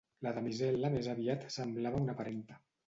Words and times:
La 0.27 0.31
damisel·la 0.37 0.91
més 0.95 1.11
aviat 1.13 1.47
semblava 1.59 2.05
una 2.09 2.19
parenta 2.25 2.63